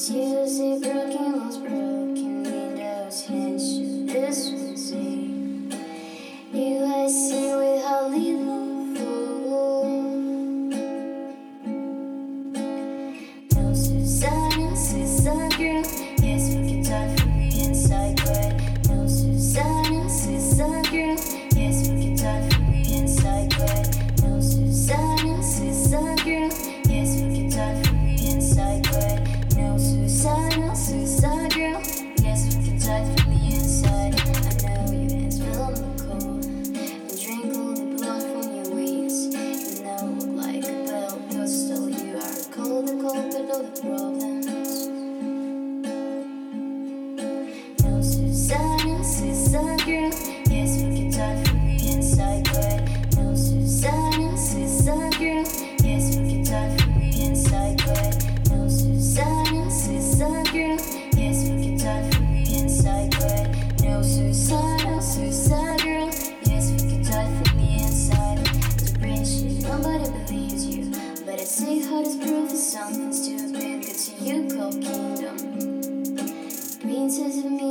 It's 0.00 0.08
music, 0.08 0.80
broken 0.80 1.36
lost, 1.36 1.62
breath. 1.62 1.99
have 43.22 43.74
to. 43.74 43.88
No 47.84 48.02
Susanna, 48.02 49.04
Susanna 49.04 49.76
girl. 49.84 50.10
Yes, 50.48 50.82
we 50.82 50.96
can 50.96 51.10
talk 51.12 51.46
from 51.46 51.66
and 51.66 51.76
inside, 51.92 52.44
but 52.44 53.16
no 53.16 53.34
Susanna, 53.34 54.36
Susanna 54.38 55.10
girl. 55.18 55.44
Yes, 55.84 56.16
we 56.16 56.30
can 56.30 56.44
talk 56.44 56.80
from 56.80 56.89
Sweetheart 71.52 72.06
is 72.06 72.14
proof 72.14 72.52
of 72.52 72.56
something 72.56 73.12
stupid. 73.12 73.52
big. 73.52 73.82
It's 73.82 74.08
a 74.08 74.12
you 74.22 74.48
go 74.48 74.70
kingdom. 74.70 75.36
Princess 76.80 77.38
of 77.44 77.50
me. 77.50 77.69